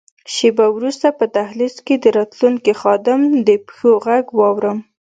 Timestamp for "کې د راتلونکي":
1.85-2.73